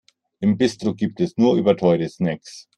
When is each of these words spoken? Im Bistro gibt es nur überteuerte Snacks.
Im 0.39 0.57
Bistro 0.57 0.95
gibt 0.95 1.21
es 1.21 1.37
nur 1.37 1.57
überteuerte 1.57 2.09
Snacks. 2.09 2.67